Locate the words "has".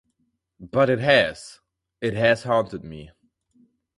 0.97-1.59, 2.15-2.41